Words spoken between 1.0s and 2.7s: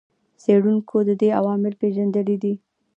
د دې عوامل پېژندلي دي.